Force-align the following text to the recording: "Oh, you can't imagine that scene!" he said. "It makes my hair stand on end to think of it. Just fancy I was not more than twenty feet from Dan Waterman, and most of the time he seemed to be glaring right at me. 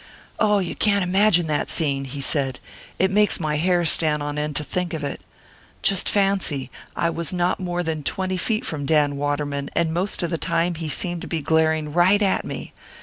"Oh, 0.39 0.57
you 0.57 0.75
can't 0.75 1.03
imagine 1.03 1.45
that 1.45 1.69
scene!" 1.69 2.05
he 2.05 2.21
said. 2.21 2.59
"It 2.97 3.11
makes 3.11 3.39
my 3.39 3.57
hair 3.57 3.85
stand 3.85 4.23
on 4.23 4.39
end 4.39 4.55
to 4.55 4.63
think 4.63 4.95
of 4.95 5.03
it. 5.03 5.21
Just 5.83 6.09
fancy 6.09 6.71
I 6.95 7.11
was 7.11 7.31
not 7.31 7.59
more 7.59 7.83
than 7.83 8.01
twenty 8.01 8.37
feet 8.37 8.65
from 8.65 8.87
Dan 8.87 9.15
Waterman, 9.15 9.69
and 9.75 9.93
most 9.93 10.23
of 10.23 10.31
the 10.31 10.39
time 10.39 10.73
he 10.73 10.89
seemed 10.89 11.21
to 11.21 11.27
be 11.27 11.43
glaring 11.43 11.93
right 11.93 12.23
at 12.23 12.43
me. 12.43 12.73